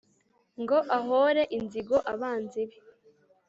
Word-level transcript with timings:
ngo 0.61 0.77
ahōre 0.97 1.43
inzigo 1.57 1.97
abanzi 2.13 2.61
be. 2.69 2.77